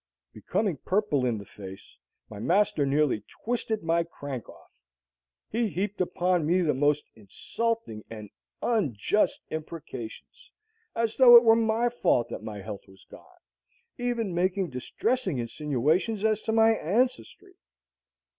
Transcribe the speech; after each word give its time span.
Becoming 0.33 0.77
purple 0.77 1.27
in 1.27 1.37
the 1.37 1.45
face, 1.45 1.99
my 2.27 2.39
master 2.39 2.87
nearly 2.87 3.23
twisted 3.43 3.83
my 3.83 4.03
crank 4.03 4.49
off. 4.49 4.71
He 5.51 5.67
heaped 5.69 6.01
upon 6.01 6.43
me 6.47 6.61
the 6.63 6.73
most 6.73 7.05
insulting 7.13 8.03
and 8.09 8.31
unjust 8.63 9.43
imprecations, 9.51 10.49
as 10.95 11.17
though 11.17 11.35
it 11.35 11.43
were 11.43 11.55
my 11.55 11.87
fault 11.89 12.29
that 12.29 12.41
my 12.41 12.61
health 12.61 12.87
was 12.87 13.05
gone, 13.11 13.41
even 13.99 14.33
making 14.33 14.71
distressing 14.71 15.37
insinuations 15.37 16.23
as 16.23 16.41
to 16.41 16.51
my 16.51 16.71
ancestry. 16.71 17.53